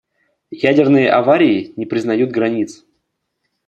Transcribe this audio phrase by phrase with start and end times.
[0.59, 2.87] Ядерные аварии не признают границ.